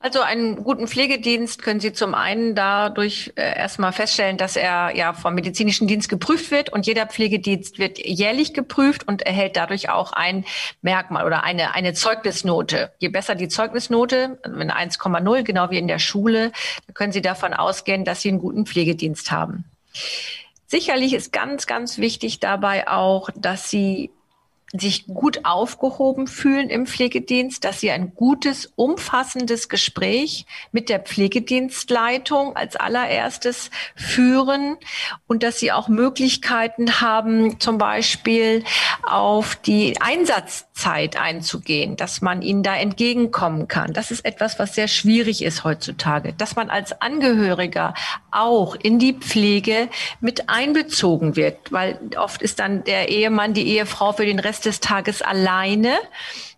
[0.06, 5.14] Also einen guten Pflegedienst können Sie zum einen dadurch äh, erstmal feststellen, dass er ja
[5.14, 10.14] vom medizinischen Dienst geprüft wird und jeder Pflegedienst wird jährlich geprüft und erhält dadurch auch
[10.14, 10.46] ein
[10.84, 12.92] Merkmal oder eine, eine Zeugnisnote.
[13.00, 16.52] Je besser die Zeugnisnote, wenn 1,0, genau wie in der Schule,
[16.94, 19.66] können Sie davon ausgehen, dass Sie einen guten Pflegedienst haben.
[20.68, 24.12] Sicherlich ist ganz, ganz wichtig dabei auch, dass sie
[24.80, 32.56] sich gut aufgehoben fühlen im Pflegedienst, dass sie ein gutes, umfassendes Gespräch mit der Pflegedienstleitung
[32.56, 34.78] als allererstes führen
[35.28, 38.64] und dass sie auch Möglichkeiten haben, zum Beispiel
[39.04, 43.94] auf die Einsatzzeit einzugehen, dass man ihnen da entgegenkommen kann.
[43.94, 47.94] Das ist etwas, was sehr schwierig ist heutzutage, dass man als Angehöriger
[48.36, 49.90] auch in die Pflege
[50.22, 54.80] mit einbezogen wird, weil oft ist dann der Ehemann, die Ehefrau für den Rest des
[54.80, 55.94] Tages alleine.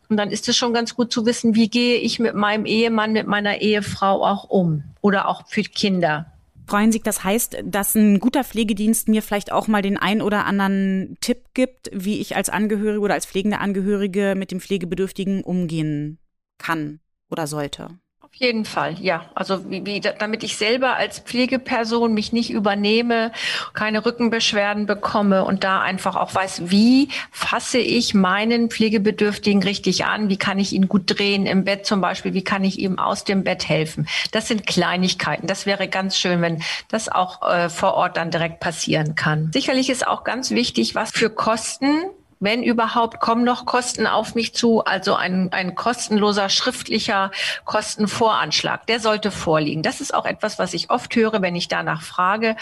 [0.09, 3.11] Und dann ist es schon ganz gut zu wissen, wie gehe ich mit meinem Ehemann,
[3.11, 6.31] mit meiner Ehefrau auch um oder auch für Kinder.
[6.65, 10.45] Freuen sich, das heißt, dass ein guter Pflegedienst mir vielleicht auch mal den ein oder
[10.45, 16.19] anderen Tipp gibt, wie ich als Angehörige oder als pflegende Angehörige mit dem Pflegebedürftigen umgehen
[16.57, 17.99] kann oder sollte
[18.35, 19.25] jeden Fall, ja.
[19.35, 23.31] Also wie, wie, damit ich selber als Pflegeperson mich nicht übernehme,
[23.73, 30.29] keine Rückenbeschwerden bekomme und da einfach auch weiß, wie fasse ich meinen Pflegebedürftigen richtig an,
[30.29, 33.23] wie kann ich ihn gut drehen im Bett zum Beispiel, wie kann ich ihm aus
[33.23, 34.07] dem Bett helfen.
[34.31, 35.47] Das sind Kleinigkeiten.
[35.47, 39.51] Das wäre ganz schön, wenn das auch äh, vor Ort dann direkt passieren kann.
[39.53, 42.03] Sicherlich ist auch ganz wichtig, was für Kosten
[42.39, 44.83] wenn überhaupt, kommen noch Kosten auf mich zu.
[44.83, 47.31] Also ein, ein kostenloser schriftlicher
[47.65, 49.83] Kostenvoranschlag, der sollte vorliegen.
[49.83, 52.55] Das ist auch etwas, was ich oft höre, wenn ich danach frage.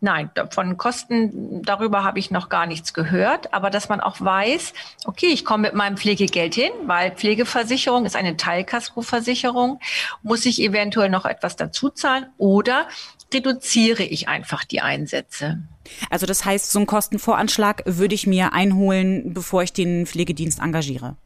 [0.00, 3.54] Nein, von Kosten, darüber habe ich noch gar nichts gehört.
[3.54, 4.72] Aber dass man auch weiß,
[5.04, 9.80] okay, ich komme mit meinem Pflegegeld hin, weil Pflegeversicherung ist eine Teilkaskoversicherung,
[10.22, 12.86] muss ich eventuell noch etwas dazu zahlen oder
[13.32, 15.62] reduziere ich einfach die Einsätze.
[16.10, 21.16] Also das heißt, so einen Kostenvoranschlag würde ich mir einholen, bevor ich den Pflegedienst engagiere.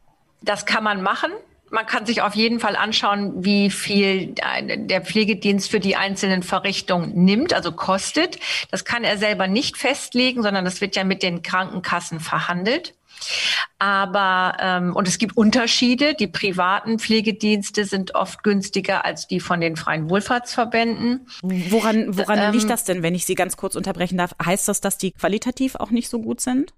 [0.41, 1.31] Das kann man machen.
[1.69, 4.35] Man kann sich auf jeden Fall anschauen, wie viel
[4.67, 8.39] der Pflegedienst für die einzelnen Verrichtungen nimmt, also kostet.
[8.71, 12.93] Das kann er selber nicht festlegen, sondern das wird ja mit den Krankenkassen verhandelt.
[13.79, 16.13] Aber ähm, und es gibt Unterschiede.
[16.13, 21.27] Die privaten Pflegedienste sind oft günstiger als die von den freien Wohlfahrtsverbänden.
[21.41, 24.35] Woran, woran ähm, liegt das denn, wenn ich Sie ganz kurz unterbrechen darf?
[24.43, 26.73] Heißt das, dass die qualitativ auch nicht so gut sind?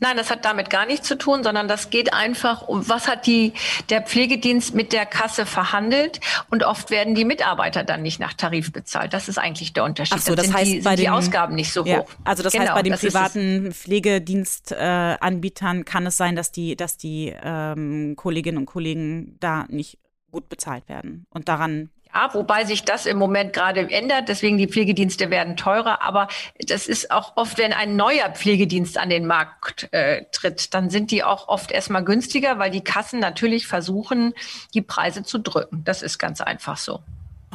[0.00, 3.26] Nein, das hat damit gar nichts zu tun, sondern das geht einfach um, was hat
[3.26, 3.52] die,
[3.90, 8.72] der Pflegedienst mit der Kasse verhandelt und oft werden die Mitarbeiter dann nicht nach Tarif
[8.72, 9.12] bezahlt.
[9.12, 10.16] Das ist eigentlich der Unterschied.
[10.18, 12.08] Ach so, das heißt, die, bei den, die Ausgaben nicht so ja, hoch.
[12.24, 16.96] Also das genau, heißt, bei den privaten Pflegedienstanbietern äh, kann es sein, dass die, dass
[16.96, 19.98] die ähm, Kolleginnen und Kollegen da nicht
[20.30, 21.26] gut bezahlt werden.
[21.30, 24.28] Und daran ja, wobei sich das im Moment gerade ändert.
[24.28, 26.02] Deswegen die Pflegedienste werden teurer.
[26.02, 30.90] Aber das ist auch oft, wenn ein neuer Pflegedienst an den Markt äh, tritt, dann
[30.90, 34.34] sind die auch oft erstmal günstiger, weil die Kassen natürlich versuchen,
[34.74, 35.82] die Preise zu drücken.
[35.84, 37.00] Das ist ganz einfach so.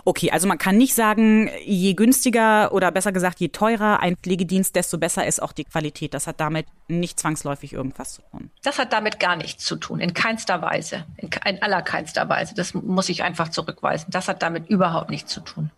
[0.08, 4.76] Okay, also man kann nicht sagen, je günstiger oder besser gesagt, je teurer ein Pflegedienst,
[4.76, 6.14] desto besser ist auch die Qualität.
[6.14, 8.52] Das hat damit nicht zwangsläufig irgendwas zu tun.
[8.64, 12.54] Das hat damit gar nichts zu tun, in keinster Weise, in, in aller keinster Weise.
[12.54, 14.06] Das muss ich einfach zurückweisen.
[14.12, 15.72] Das hat damit überhaupt nichts zu tun.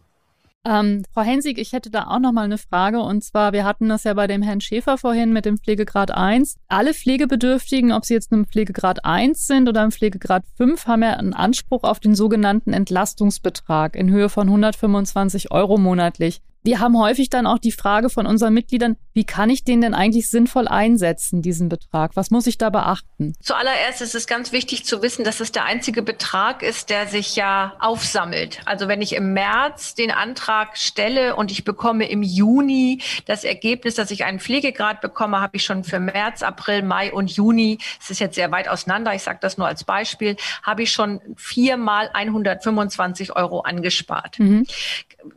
[0.68, 3.00] Ähm, Frau Hensig, ich hätte da auch noch mal eine Frage.
[3.00, 6.58] Und zwar, wir hatten das ja bei dem Herrn Schäfer vorhin mit dem Pflegegrad 1.
[6.68, 11.14] Alle Pflegebedürftigen, ob sie jetzt im Pflegegrad 1 sind oder im Pflegegrad 5, haben ja
[11.14, 16.42] einen Anspruch auf den sogenannten Entlastungsbetrag in Höhe von 125 Euro monatlich.
[16.64, 19.96] Wir haben häufig dann auch die Frage von unseren Mitgliedern, wie kann ich den denn
[19.96, 22.12] eigentlich sinnvoll einsetzen, diesen Betrag?
[22.14, 23.34] Was muss ich da beachten?
[23.42, 27.36] Zuallererst ist es ganz wichtig zu wissen, dass es der einzige Betrag ist, der sich
[27.36, 28.60] ja aufsammelt.
[28.66, 33.96] Also wenn ich im März den Antrag stelle und ich bekomme im Juni das Ergebnis,
[33.96, 38.12] dass ich einen Pflegegrad bekomme, habe ich schon für März, April, Mai und Juni, es
[38.12, 42.12] ist jetzt sehr weit auseinander, ich sage das nur als Beispiel, habe ich schon viermal
[42.14, 44.38] 125 Euro angespart.
[44.38, 44.68] Mhm.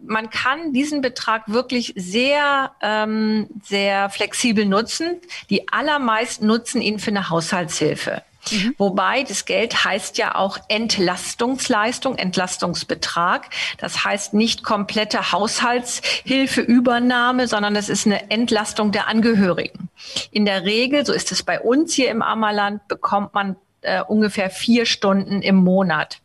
[0.03, 5.21] Man kann diesen Betrag wirklich sehr, ähm, sehr flexibel nutzen.
[5.49, 8.23] Die allermeisten nutzen ihn für eine Haushaltshilfe.
[8.51, 8.75] Mhm.
[8.79, 13.51] Wobei das Geld heißt ja auch Entlastungsleistung, Entlastungsbetrag.
[13.79, 19.89] Das heißt nicht komplette Haushaltshilfeübernahme, sondern es ist eine Entlastung der Angehörigen.
[20.31, 24.51] In der Regel, so ist es bei uns hier im Ammerland, bekommt man äh, ungefähr
[24.51, 26.21] vier Stunden im Monat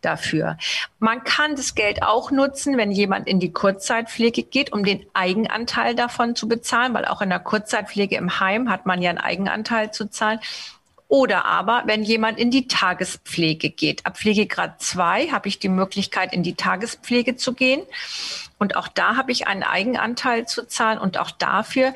[0.00, 0.56] dafür.
[0.98, 5.94] Man kann das Geld auch nutzen, wenn jemand in die Kurzzeitpflege geht, um den Eigenanteil
[5.94, 9.92] davon zu bezahlen, weil auch in der Kurzzeitpflege im Heim hat man ja einen Eigenanteil
[9.92, 10.40] zu zahlen.
[11.08, 14.04] Oder aber, wenn jemand in die Tagespflege geht.
[14.06, 17.82] Ab Pflegegrad 2 habe ich die Möglichkeit, in die Tagespflege zu gehen.
[18.58, 20.98] Und auch da habe ich einen Eigenanteil zu zahlen.
[20.98, 21.94] Und auch dafür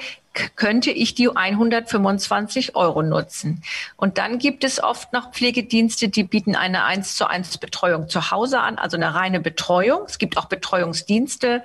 [0.56, 3.62] könnte ich die 125 Euro nutzen.
[3.96, 8.30] Und dann gibt es oft noch Pflegedienste, die bieten eine 1 zu 1 Betreuung zu
[8.30, 10.02] Hause an, also eine reine Betreuung.
[10.06, 11.62] Es gibt auch Betreuungsdienste.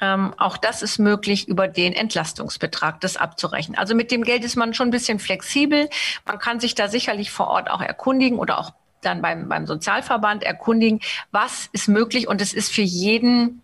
[0.00, 3.78] Ähm, auch das ist möglich, über den Entlastungsbetrag das abzurechnen.
[3.78, 5.88] Also mit dem Geld ist man schon ein bisschen flexibel.
[6.26, 10.42] Man kann sich da sicherlich vor Ort auch erkundigen oder auch dann beim, beim Sozialverband
[10.42, 12.28] erkundigen, was ist möglich.
[12.28, 13.62] Und es ist für jeden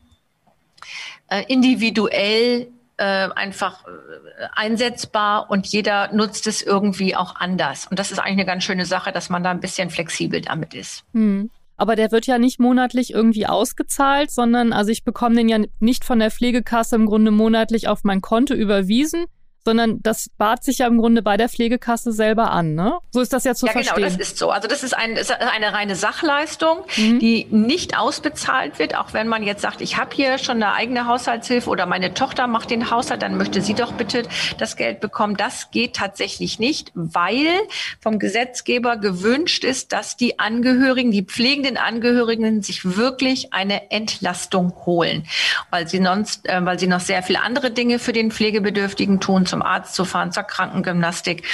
[1.28, 7.86] äh, individuell äh, einfach äh, einsetzbar und jeder nutzt es irgendwie auch anders.
[7.86, 10.74] Und das ist eigentlich eine ganz schöne Sache, dass man da ein bisschen flexibel damit
[10.74, 11.04] ist.
[11.12, 11.50] Hm.
[11.76, 16.04] Aber der wird ja nicht monatlich irgendwie ausgezahlt, sondern also ich bekomme den ja nicht
[16.04, 19.24] von der Pflegekasse im Grunde monatlich auf mein Konto überwiesen,
[19.64, 22.74] sondern das bat sich ja im Grunde bei der Pflegekasse selber an.
[22.74, 22.98] Ne?
[23.10, 23.96] So ist das ja zu ja, verstehen.
[23.96, 24.50] Genau, das ist so.
[24.50, 27.18] Also das ist, ein, ist eine reine Sachleistung, mhm.
[27.18, 31.06] die nicht ausbezahlt wird, auch wenn man jetzt sagt, ich habe hier schon eine eigene
[31.06, 34.24] Haushaltshilfe oder meine Tochter macht den Haushalt, dann möchte sie doch bitte
[34.58, 35.36] das Geld bekommen.
[35.36, 37.46] Das geht tatsächlich nicht, weil
[38.00, 45.24] vom Gesetzgeber gewünscht ist, dass die Angehörigen, die pflegenden Angehörigen sich wirklich eine Entlastung holen,
[45.70, 49.46] weil sie sonst, äh, weil sie noch sehr viele andere Dinge für den Pflegebedürftigen tun
[49.52, 51.46] zum Arzt zu fahren, zur Krankengymnastik,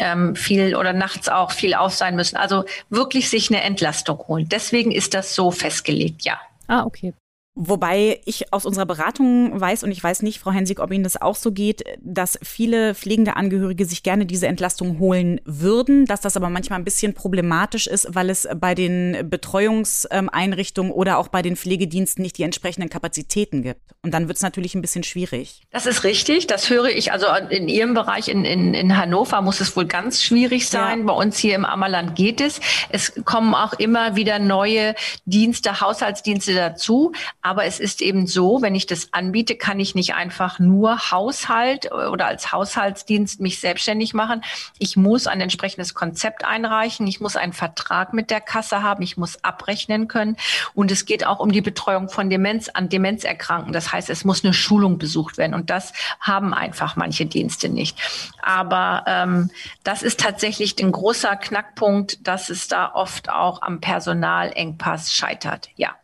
[0.00, 2.36] ähm, viel oder nachts auch viel aus sein müssen.
[2.36, 4.48] Also wirklich sich eine Entlastung holen.
[4.48, 6.40] Deswegen ist das so festgelegt, ja.
[6.66, 7.14] Ah, okay.
[7.58, 11.20] Wobei ich aus unserer Beratung weiß, und ich weiß nicht, Frau Hensig, ob Ihnen das
[11.20, 16.36] auch so geht, dass viele pflegende Angehörige sich gerne diese Entlastung holen würden, dass das
[16.36, 21.56] aber manchmal ein bisschen problematisch ist, weil es bei den Betreuungseinrichtungen oder auch bei den
[21.56, 23.80] Pflegediensten nicht die entsprechenden Kapazitäten gibt.
[24.02, 25.62] Und dann wird es natürlich ein bisschen schwierig.
[25.70, 27.10] Das ist richtig, das höre ich.
[27.10, 31.00] Also in Ihrem Bereich in, in, in Hannover muss es wohl ganz schwierig sein.
[31.00, 31.06] Ja.
[31.06, 32.60] Bei uns hier im Ammerland geht es.
[32.90, 37.12] Es kommen auch immer wieder neue Dienste, Haushaltsdienste dazu.
[37.46, 41.92] Aber es ist eben so, wenn ich das anbiete, kann ich nicht einfach nur Haushalt
[41.92, 44.42] oder als Haushaltsdienst mich selbstständig machen.
[44.80, 47.06] Ich muss ein entsprechendes Konzept einreichen.
[47.06, 49.00] Ich muss einen Vertrag mit der Kasse haben.
[49.02, 50.36] Ich muss abrechnen können.
[50.74, 53.72] Und es geht auch um die Betreuung von Demenz an Demenzerkrankten.
[53.72, 55.54] Das heißt, es muss eine Schulung besucht werden.
[55.54, 57.96] Und das haben einfach manche Dienste nicht.
[58.42, 59.52] Aber ähm,
[59.84, 65.68] das ist tatsächlich ein großer Knackpunkt, dass es da oft auch am Personalengpass scheitert.
[65.76, 65.94] Ja.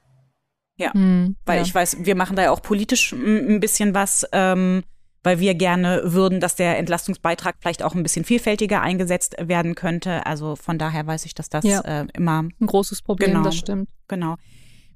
[0.77, 1.63] Ja, mhm, weil ja.
[1.63, 4.27] ich weiß, wir machen da ja auch politisch ein bisschen was.
[4.33, 4.83] Ähm,
[5.23, 10.27] weil wir gerne würden, dass der Entlastungsbeitrag vielleicht auch ein bisschen vielfältiger eingesetzt werden könnte.
[10.27, 11.81] Also von daher weiß ich, dass das ja.
[11.81, 13.91] äh, immer ein großes Problem, genau, das stimmt.
[14.09, 14.37] Genau.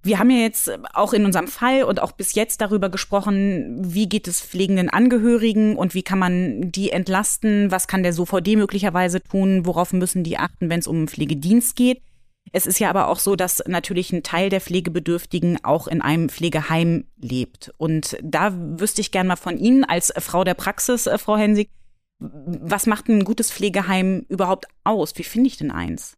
[0.02, 4.08] Wir haben ja jetzt auch in unserem Fall und auch bis jetzt darüber gesprochen, wie
[4.08, 9.20] geht es pflegenden Angehörigen und wie kann man die entlasten, was kann der SOVD möglicherweise
[9.20, 12.02] tun, worauf müssen die achten, wenn es um Pflegedienst geht.
[12.52, 16.28] Es ist ja aber auch so, dass natürlich ein Teil der Pflegebedürftigen auch in einem
[16.28, 17.72] Pflegeheim lebt.
[17.76, 21.70] Und da wüsste ich gerne mal von Ihnen als Frau der Praxis, äh, Frau Hensig,
[22.18, 25.16] was macht ein gutes Pflegeheim überhaupt aus?
[25.16, 26.16] Wie finde ich denn eins?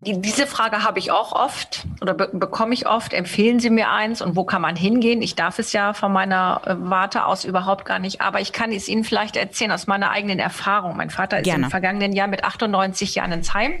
[0.00, 3.14] Die, diese Frage habe ich auch oft oder be bekomme ich oft.
[3.14, 5.22] Empfehlen Sie mir eins und wo kann man hingehen?
[5.22, 8.72] Ich darf es ja von meiner äh, Warte aus überhaupt gar nicht, aber ich kann
[8.72, 10.98] es Ihnen vielleicht erzählen aus meiner eigenen Erfahrung.
[10.98, 11.64] Mein Vater ist Gerne.
[11.64, 13.72] im vergangenen Jahr mit 98 Jahren ins Heim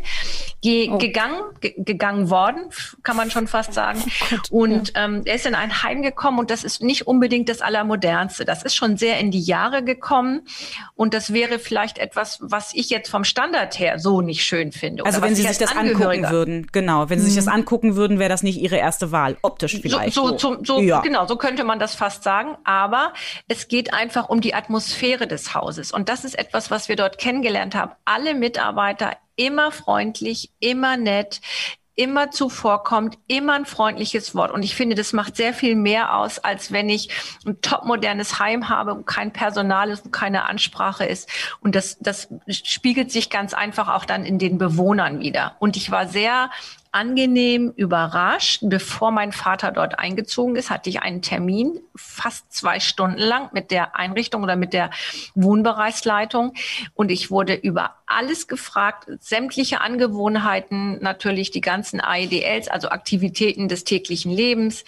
[0.62, 0.96] ge oh.
[0.96, 2.70] gegangen, ge gegangen worden,
[3.02, 4.02] kann man schon fast sagen.
[4.02, 5.04] Oh Gott, und ja.
[5.04, 8.46] ähm, er ist in ein Heim gekommen und das ist nicht unbedingt das Allermodernste.
[8.46, 10.46] Das ist schon sehr in die Jahre gekommen
[10.94, 15.04] und das wäre vielleicht etwas, was ich jetzt vom Standard her so nicht schön finde.
[15.04, 16.66] Also wenn Sie sich das angucken, angucken würden.
[16.72, 17.52] Genau, wenn Sie sich das mhm.
[17.52, 20.14] angucken würden, wäre das nicht Ihre erste Wahl, optisch vielleicht.
[20.14, 21.00] So, so, so, so ja.
[21.00, 22.56] genau, so könnte man das fast sagen.
[22.64, 23.12] Aber
[23.48, 25.92] es geht einfach um die Atmosphäre des Hauses.
[25.92, 27.92] Und das ist etwas, was wir dort kennengelernt haben.
[28.04, 31.40] Alle Mitarbeiter immer freundlich, immer nett,
[31.96, 34.52] immer zuvorkommt, immer ein freundliches Wort.
[34.52, 37.08] Und ich finde, das macht sehr viel mehr aus, als wenn ich
[37.46, 41.28] ein topmodernes Heim habe, wo kein Personal ist, wo keine Ansprache ist.
[41.60, 45.56] Und das, das spiegelt sich ganz einfach auch dann in den Bewohnern wieder.
[45.58, 46.50] Und ich war sehr
[46.92, 48.60] angenehm überrascht.
[48.62, 53.70] Bevor mein Vater dort eingezogen ist, hatte ich einen Termin, fast zwei Stunden lang mit
[53.70, 54.90] der Einrichtung oder mit der
[55.34, 56.54] Wohnbereichsleitung.
[56.94, 63.84] Und ich wurde über alles gefragt, sämtliche Angewohnheiten, natürlich die ganzen AEDLs, also Aktivitäten des
[63.84, 64.84] täglichen Lebens,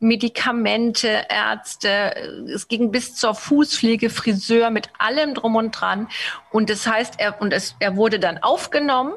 [0.00, 2.14] Medikamente, Ärzte,
[2.52, 6.08] es ging bis zur Fußpflege, Friseur mit allem drum und dran.
[6.50, 9.14] Und das heißt, er, und es, er wurde dann aufgenommen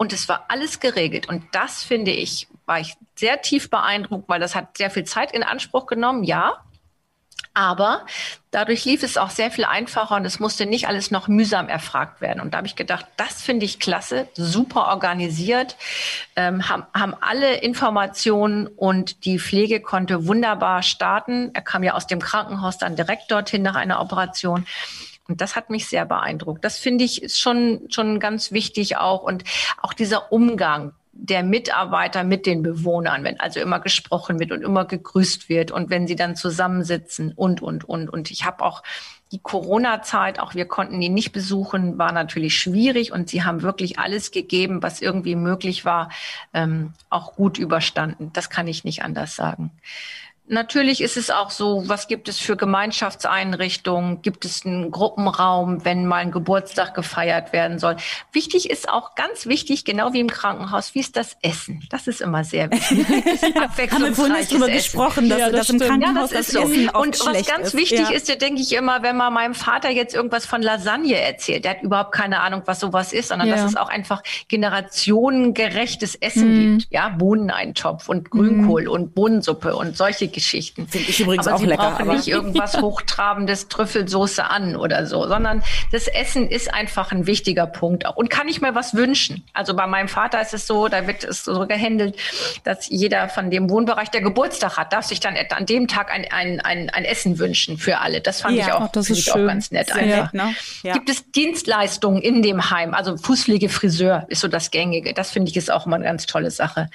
[0.00, 1.28] und es war alles geregelt.
[1.28, 5.30] Und das finde ich, war ich sehr tief beeindruckt, weil das hat sehr viel Zeit
[5.30, 6.64] in Anspruch genommen, ja.
[7.52, 8.06] Aber
[8.50, 12.22] dadurch lief es auch sehr viel einfacher und es musste nicht alles noch mühsam erfragt
[12.22, 12.40] werden.
[12.40, 15.76] Und da habe ich gedacht, das finde ich klasse, super organisiert,
[16.34, 21.50] ähm, haben, haben alle Informationen und die Pflege konnte wunderbar starten.
[21.52, 24.64] Er kam ja aus dem Krankenhaus dann direkt dorthin nach einer Operation.
[25.28, 26.64] Und das hat mich sehr beeindruckt.
[26.64, 29.22] Das finde ich ist schon, schon ganz wichtig auch.
[29.22, 29.44] Und
[29.80, 34.84] auch dieser Umgang der Mitarbeiter mit den Bewohnern, wenn also immer gesprochen wird und immer
[34.84, 38.08] gegrüßt wird und wenn sie dann zusammensitzen und, und, und.
[38.08, 38.82] Und ich habe auch
[39.32, 43.98] die Corona-Zeit, auch wir konnten ihn nicht besuchen, war natürlich schwierig und sie haben wirklich
[43.98, 46.10] alles gegeben, was irgendwie möglich war,
[46.52, 48.30] ähm, auch gut überstanden.
[48.32, 49.70] Das kann ich nicht anders sagen.
[50.52, 54.20] Natürlich ist es auch so, was gibt es für Gemeinschaftseinrichtungen?
[54.20, 57.94] Gibt es einen Gruppenraum, wenn mal ein Geburtstag gefeiert werden soll?
[58.32, 61.86] Wichtig ist auch ganz wichtig, genau wie im Krankenhaus, wie ist das Essen?
[61.88, 63.06] Das ist immer sehr wichtig.
[63.92, 66.54] Haben wir vorhin nicht drüber gesprochen, dass ja, das, das im Krankenhaus ja, das, das
[66.54, 66.68] so.
[66.68, 67.76] Essen Und was ganz ist.
[67.76, 68.10] wichtig ja.
[68.10, 71.76] ist, ja, denke ich immer, wenn man meinem Vater jetzt irgendwas von Lasagne erzählt, der
[71.76, 73.54] hat überhaupt keine Ahnung, was sowas ist, sondern ja.
[73.54, 76.78] dass es auch einfach generationengerechtes Essen mm.
[76.78, 76.92] gibt.
[76.92, 78.90] Ja, Bohneneintopf und Grünkohl mm.
[78.90, 80.39] und Bohnensuppe und solche Geschichten.
[80.40, 80.88] Geschichten.
[80.88, 81.82] Finde ich übrigens aber auch sie lecker.
[81.82, 87.26] brauchen aber nicht irgendwas hochtrabendes Trüffelsoße an oder so, sondern das Essen ist einfach ein
[87.26, 88.16] wichtiger Punkt auch.
[88.16, 89.44] Und kann ich mir was wünschen?
[89.52, 92.16] Also bei meinem Vater ist es so, da wird es so gehandelt,
[92.64, 96.26] dass jeder von dem Wohnbereich, der Geburtstag hat, darf sich dann an dem Tag ein,
[96.30, 98.20] ein, ein, ein Essen wünschen für alle.
[98.20, 99.94] Das fand ja, ich auch, das ist auch ganz nett.
[99.94, 100.54] Nett, ne?
[100.82, 100.94] ja.
[100.94, 102.94] Gibt es Dienstleistungen in dem Heim?
[102.94, 105.12] Also Fußpflege, Friseur ist so das Gängige.
[105.14, 106.88] Das finde ich ist auch immer eine ganz tolle Sache.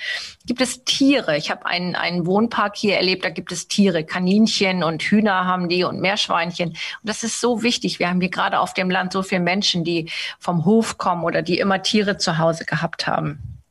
[0.46, 1.38] Gibt es Tiere?
[1.38, 5.70] Ich habe einen, einen Wohnpark hier erlebt, da gibt es Tiere, Kaninchen und Hühner haben
[5.70, 6.70] die und Meerschweinchen.
[6.70, 8.00] Und das ist so wichtig.
[8.00, 11.44] Wir haben hier gerade auf dem Land so viele Menschen, die vom Hof kommen oder
[11.44, 13.62] die immer Tiere zu Hause gehabt haben.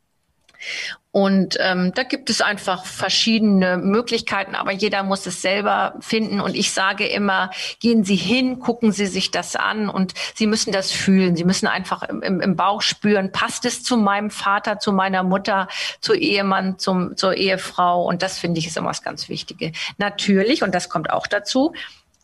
[1.15, 6.41] Und ähm, da gibt es einfach verschiedene Möglichkeiten, aber jeder muss es selber finden.
[6.41, 10.73] Und ich sage immer, gehen Sie hin, gucken Sie sich das an und Sie müssen
[10.73, 11.37] das fühlen.
[11.37, 15.69] Sie müssen einfach im, im Bauch spüren, passt es zu meinem Vater, zu meiner Mutter,
[16.01, 18.05] zu Ehemann, zum, zur Ehefrau.
[18.05, 19.71] Und das finde ich ist immer das ganz Wichtige.
[19.99, 21.75] Natürlich, und das kommt auch dazu,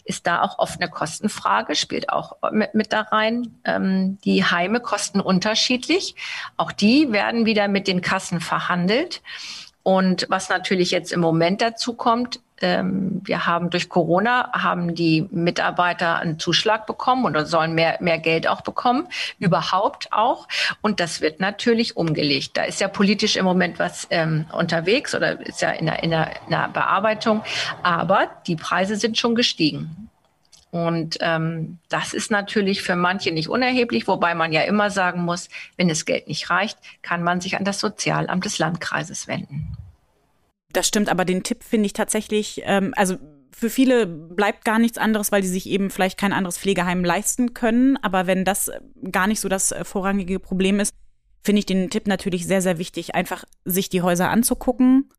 [0.04, 3.58] ist da auch oft eine Kostenfrage, spielt auch mit, mit da rein.
[3.64, 6.14] Ähm, die Heime kosten unterschiedlich.
[6.56, 9.22] Auch die werden wieder mit den Kassen verhandelt.
[9.82, 15.26] Und was natürlich jetzt im Moment dazu kommt, ähm, wir haben durch Corona haben die
[15.30, 20.48] Mitarbeiter einen Zuschlag bekommen oder sollen mehr, mehr Geld auch bekommen, überhaupt auch.
[20.80, 22.56] Und das wird natürlich umgelegt.
[22.56, 26.10] Da ist ja politisch im Moment was ähm, unterwegs oder ist ja in der, in,
[26.10, 27.42] der, in der Bearbeitung.
[27.82, 30.10] Aber die Preise sind schon gestiegen.
[30.70, 35.48] Und ähm, das ist natürlich für manche nicht unerheblich, wobei man ja immer sagen muss,
[35.76, 39.76] wenn das Geld nicht reicht, kann man sich an das Sozialamt des Landkreises wenden.
[40.72, 43.16] Das stimmt, aber den Tipp finde ich tatsächlich, ähm, also
[43.52, 47.52] für viele bleibt gar nichts anderes, weil sie sich eben vielleicht kein anderes Pflegeheim leisten
[47.52, 47.96] können.
[47.98, 48.70] Aber wenn das
[49.10, 50.94] gar nicht so das äh, vorrangige Problem ist,
[51.42, 55.10] finde ich den Tipp natürlich sehr, sehr wichtig, einfach sich die Häuser anzugucken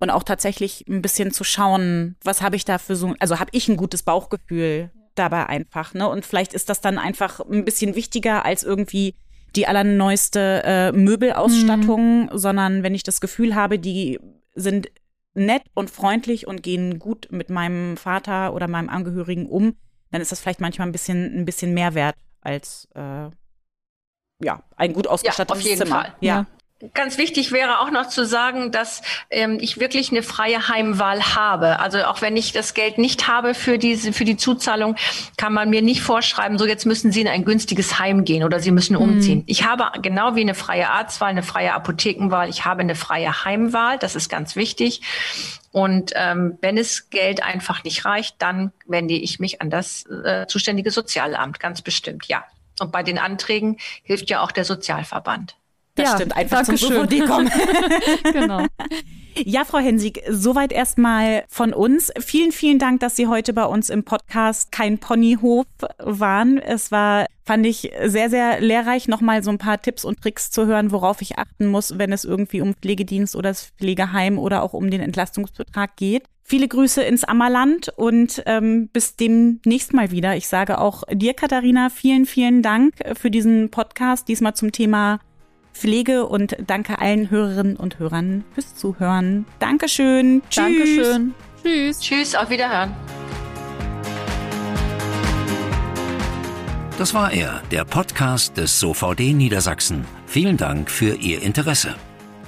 [0.00, 3.50] und auch tatsächlich ein bisschen zu schauen, was habe ich da für so, also habe
[3.52, 6.08] ich ein gutes Bauchgefühl dabei einfach, ne?
[6.08, 9.14] Und vielleicht ist das dann einfach ein bisschen wichtiger als irgendwie
[9.56, 12.30] die allerneueste äh, Möbelausstattung, mhm.
[12.32, 14.20] sondern wenn ich das Gefühl habe, die
[14.56, 14.88] sind
[15.34, 19.76] nett und freundlich und gehen gut mit meinem Vater oder meinem Angehörigen um,
[20.10, 23.28] dann ist das vielleicht manchmal ein bisschen, ein bisschen mehr wert als äh,
[24.42, 26.02] ja, ein gut ausgestattetes ja, auf jeden Zimmer.
[26.02, 26.14] Fall.
[26.20, 26.46] Ja.
[26.92, 31.80] Ganz wichtig wäre auch noch zu sagen, dass ähm, ich wirklich eine freie Heimwahl habe.
[31.80, 34.94] Also auch wenn ich das Geld nicht habe für diese für die Zuzahlung,
[35.38, 38.60] kann man mir nicht vorschreiben, so jetzt müssen Sie in ein günstiges Heim gehen oder
[38.60, 39.38] Sie müssen umziehen.
[39.38, 39.44] Mhm.
[39.46, 43.98] Ich habe genau wie eine freie Arztwahl, eine freie Apothekenwahl, ich habe eine freie Heimwahl.
[43.98, 45.00] Das ist ganz wichtig.
[45.72, 50.46] Und ähm, wenn es Geld einfach nicht reicht, dann wende ich mich an das äh,
[50.46, 52.44] zuständige Sozialamt, ganz bestimmt, ja.
[52.80, 55.56] Und bei den Anträgen hilft ja auch der Sozialverband.
[55.96, 57.50] Das ja, stimmt, einfach zum DVD kommen.
[58.32, 58.66] genau.
[59.44, 62.12] Ja, Frau Hensig, soweit erstmal von uns.
[62.20, 65.66] Vielen, vielen Dank, dass Sie heute bei uns im Podcast Kein Ponyhof
[65.98, 66.58] waren.
[66.58, 70.66] Es war, fand ich, sehr, sehr lehrreich, nochmal so ein paar Tipps und Tricks zu
[70.66, 74.74] hören, worauf ich achten muss, wenn es irgendwie um Pflegedienst oder das Pflegeheim oder auch
[74.74, 76.24] um den Entlastungsbetrag geht.
[76.42, 80.36] Viele Grüße ins Ammerland und ähm, bis demnächst mal wieder.
[80.36, 85.18] Ich sage auch dir, Katharina, vielen, vielen Dank für diesen Podcast, diesmal zum Thema
[85.76, 89.44] Pflege und danke allen Hörerinnen und Hörern fürs Zuhören.
[89.58, 90.42] Dankeschön.
[90.48, 90.64] Tschüss.
[90.64, 91.34] Dankeschön.
[91.62, 92.00] Tschüss.
[92.00, 92.94] Tschüss, auf Wiederhören.
[96.98, 100.06] Das war er, der Podcast des SOVD Niedersachsen.
[100.26, 101.94] Vielen Dank für Ihr Interesse.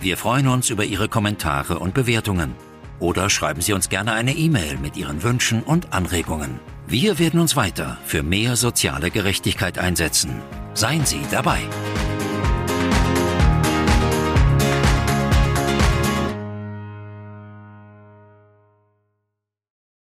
[0.01, 2.55] Wir freuen uns über Ihre Kommentare und Bewertungen.
[2.99, 6.61] Oder schreiben Sie uns gerne eine E-Mail mit Ihren Wünschen und Anregungen.
[6.87, 10.41] Wir werden uns weiter für mehr soziale Gerechtigkeit einsetzen.
[10.73, 11.59] Seien Sie dabei.